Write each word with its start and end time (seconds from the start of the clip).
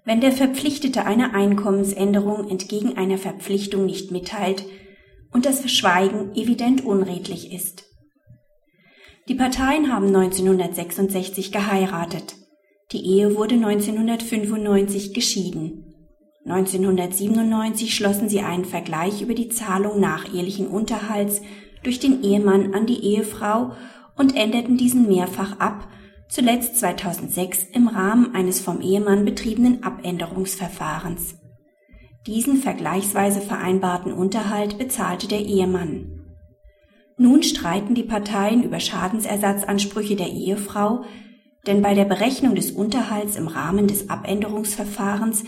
wenn 0.05 0.21
der 0.21 0.33
Verpflichtete 0.33 1.07
eine 1.07 1.35
Einkommensänderung 1.35 2.51
entgegen 2.51 2.97
einer 2.97 3.19
Verpflichtung 3.19 3.87
nicht 3.87 4.11
mitteilt 4.11 4.65
und 5.31 5.47
das 5.47 5.61
Verschweigen 5.61 6.35
evident 6.35 6.85
unredlich 6.85 7.53
ist. 7.53 7.85
Die 9.29 9.37
Parteien 9.37 9.93
haben 9.93 10.09
1966 10.09 11.53
geheiratet. 11.53 12.35
Die 12.93 13.05
Ehe 13.05 13.35
wurde 13.35 13.57
1995 13.57 15.13
geschieden. 15.13 15.95
1997 16.45 17.93
schlossen 17.93 18.29
sie 18.29 18.41
einen 18.41 18.65
Vergleich 18.65 19.21
über 19.23 19.35
die 19.35 19.49
Zahlung 19.49 19.99
nachehelichen 19.99 20.69
Unterhalts 20.69 21.43
durch 21.83 21.99
den 21.99 22.23
Ehemann 22.23 22.75
an 22.75 22.87
die 22.87 23.03
Ehefrau 23.03 23.73
und 24.17 24.37
änderten 24.37 24.77
diesen 24.77 25.09
mehrfach 25.09 25.59
ab, 25.59 25.89
zuletzt 26.29 26.79
2006 26.79 27.65
im 27.73 27.89
Rahmen 27.89 28.35
eines 28.35 28.61
vom 28.61 28.81
Ehemann 28.81 29.25
betriebenen 29.25 29.83
Abänderungsverfahrens. 29.83 31.37
Diesen 32.27 32.57
vergleichsweise 32.57 33.41
vereinbarten 33.41 34.13
Unterhalt 34.13 34.79
bezahlte 34.79 35.27
der 35.27 35.41
Ehemann. 35.41 36.25
Nun 37.19 37.43
streiten 37.43 37.95
die 37.95 38.03
Parteien 38.03 38.63
über 38.63 38.79
Schadensersatzansprüche 38.79 40.17
der 40.17 40.29
Ehefrau, 40.29 41.05
denn 41.67 41.83
bei 41.83 41.95
der 41.95 42.05
Berechnung 42.05 42.55
des 42.55 42.71
Unterhalts 42.71 43.37
im 43.37 43.49
Rahmen 43.49 43.89
des 43.89 44.09
Abänderungsverfahrens, 44.09 45.45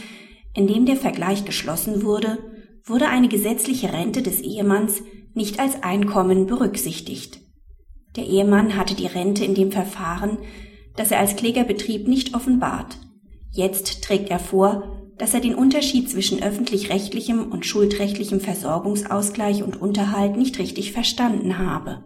in 0.54 0.66
dem 0.66 0.86
der 0.86 0.96
Vergleich 0.96 1.44
geschlossen 1.44 2.02
wurde, 2.02 2.38
wurde 2.84 3.08
eine 3.08 3.28
gesetzliche 3.28 3.92
Rente 3.92 4.22
des 4.22 4.40
Ehemanns 4.40 5.02
nicht 5.34 5.60
als 5.60 5.82
Einkommen 5.82 6.46
berücksichtigt. 6.46 7.40
Der 8.16 8.26
Ehemann 8.26 8.76
hatte 8.76 8.94
die 8.94 9.06
Rente 9.06 9.44
in 9.44 9.54
dem 9.54 9.70
Verfahren, 9.70 10.38
das 10.96 11.10
er 11.10 11.20
als 11.20 11.36
Klägerbetrieb 11.36 12.08
nicht 12.08 12.34
offenbart. 12.34 12.98
Jetzt 13.52 14.02
trägt 14.02 14.30
er 14.30 14.40
vor, 14.40 15.12
dass 15.18 15.34
er 15.34 15.40
den 15.40 15.54
Unterschied 15.54 16.10
zwischen 16.10 16.42
öffentlich-rechtlichem 16.42 17.50
und 17.50 17.66
schuldrechtlichem 17.66 18.40
Versorgungsausgleich 18.40 19.62
und 19.62 19.80
Unterhalt 19.80 20.36
nicht 20.36 20.58
richtig 20.58 20.92
verstanden 20.92 21.58
habe. 21.58 22.04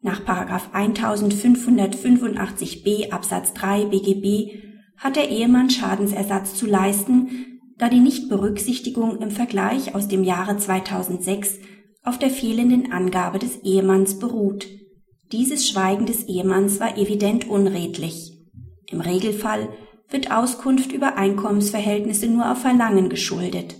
Nach 0.00 0.22
1585b 0.22 3.12
Absatz 3.12 3.52
3 3.52 3.84
BGB 3.86 4.62
hat 4.96 5.16
der 5.16 5.28
Ehemann 5.28 5.68
Schadensersatz 5.68 6.54
zu 6.54 6.64
leisten, 6.66 7.57
da 7.78 7.88
die 7.88 8.00
Nichtberücksichtigung 8.00 9.18
im 9.18 9.30
Vergleich 9.30 9.94
aus 9.94 10.08
dem 10.08 10.24
Jahre 10.24 10.56
2006 10.56 11.58
auf 12.02 12.18
der 12.18 12.30
fehlenden 12.30 12.92
Angabe 12.92 13.38
des 13.38 13.58
Ehemanns 13.62 14.18
beruht. 14.18 14.66
Dieses 15.32 15.68
Schweigen 15.68 16.06
des 16.06 16.24
Ehemanns 16.24 16.80
war 16.80 16.96
evident 16.96 17.48
unredlich. 17.48 18.32
Im 18.86 19.00
Regelfall 19.00 19.68
wird 20.08 20.32
Auskunft 20.32 20.92
über 20.92 21.16
Einkommensverhältnisse 21.16 22.26
nur 22.28 22.50
auf 22.50 22.58
Verlangen 22.58 23.08
geschuldet. 23.08 23.76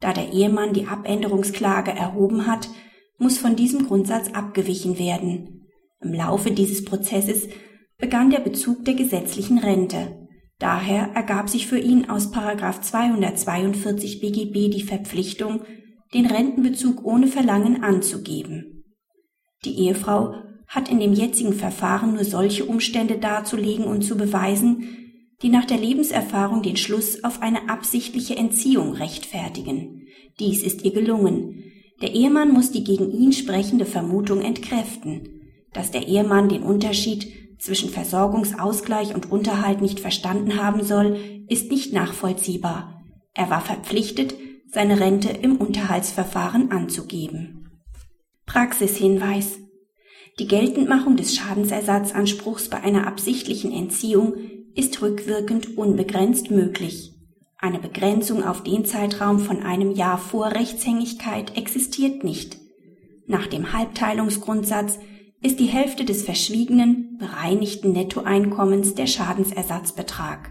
Da 0.00 0.12
der 0.12 0.32
Ehemann 0.32 0.72
die 0.72 0.86
Abänderungsklage 0.86 1.90
erhoben 1.90 2.46
hat, 2.46 2.68
muss 3.18 3.38
von 3.38 3.56
diesem 3.56 3.86
Grundsatz 3.86 4.28
abgewichen 4.32 4.98
werden. 4.98 5.66
Im 6.00 6.12
Laufe 6.12 6.50
dieses 6.50 6.84
Prozesses 6.84 7.48
begann 7.98 8.30
der 8.30 8.40
Bezug 8.40 8.84
der 8.84 8.94
gesetzlichen 8.94 9.58
Rente. 9.58 10.25
Daher 10.58 11.10
ergab 11.14 11.50
sich 11.50 11.66
für 11.66 11.78
ihn 11.78 12.08
aus 12.08 12.30
242 12.30 14.20
BGB 14.20 14.70
die 14.70 14.82
Verpflichtung, 14.82 15.62
den 16.14 16.26
Rentenbezug 16.26 17.04
ohne 17.04 17.26
Verlangen 17.26 17.82
anzugeben. 17.82 18.84
Die 19.64 19.78
Ehefrau 19.80 20.34
hat 20.66 20.90
in 20.90 20.98
dem 20.98 21.12
jetzigen 21.12 21.52
Verfahren 21.52 22.14
nur 22.14 22.24
solche 22.24 22.64
Umstände 22.64 23.18
darzulegen 23.18 23.84
und 23.84 24.02
zu 24.02 24.16
beweisen, 24.16 24.88
die 25.42 25.48
nach 25.50 25.66
der 25.66 25.78
Lebenserfahrung 25.78 26.62
den 26.62 26.76
Schluss 26.76 27.22
auf 27.22 27.42
eine 27.42 27.68
absichtliche 27.68 28.36
Entziehung 28.36 28.94
rechtfertigen. 28.94 30.06
Dies 30.40 30.62
ist 30.62 30.84
ihr 30.84 30.92
gelungen. 30.92 31.62
Der 32.00 32.14
Ehemann 32.14 32.52
muss 32.52 32.70
die 32.70 32.84
gegen 32.84 33.10
ihn 33.10 33.32
sprechende 33.32 33.84
Vermutung 33.84 34.40
entkräften, 34.40 35.40
dass 35.72 35.90
der 35.90 36.08
Ehemann 36.08 36.48
den 36.48 36.62
Unterschied 36.62 37.26
zwischen 37.58 37.90
Versorgungsausgleich 37.90 39.14
und 39.14 39.30
Unterhalt 39.30 39.80
nicht 39.80 40.00
verstanden 40.00 40.62
haben 40.62 40.82
soll, 40.82 41.44
ist 41.48 41.70
nicht 41.70 41.92
nachvollziehbar. 41.92 43.02
Er 43.34 43.50
war 43.50 43.60
verpflichtet, 43.60 44.34
seine 44.66 45.00
Rente 45.00 45.28
im 45.28 45.56
Unterhaltsverfahren 45.56 46.70
anzugeben. 46.70 47.82
Praxishinweis 48.46 49.58
Die 50.38 50.46
Geltendmachung 50.46 51.16
des 51.16 51.34
Schadensersatzanspruchs 51.36 52.68
bei 52.68 52.80
einer 52.82 53.06
absichtlichen 53.06 53.72
Entziehung 53.72 54.34
ist 54.74 55.00
rückwirkend 55.00 55.78
unbegrenzt 55.78 56.50
möglich. 56.50 57.14
Eine 57.58 57.78
Begrenzung 57.78 58.44
auf 58.44 58.62
den 58.62 58.84
Zeitraum 58.84 59.38
von 59.38 59.62
einem 59.62 59.92
Jahr 59.92 60.18
vor 60.18 60.52
Rechtshängigkeit 60.52 61.56
existiert 61.56 62.22
nicht. 62.22 62.58
Nach 63.26 63.46
dem 63.46 63.72
Halbteilungsgrundsatz 63.72 64.98
ist 65.46 65.60
die 65.60 65.66
Hälfte 65.66 66.04
des 66.04 66.24
verschwiegenen, 66.24 67.18
bereinigten 67.18 67.92
Nettoeinkommens 67.92 68.94
der 68.96 69.06
Schadensersatzbetrag. 69.06 70.50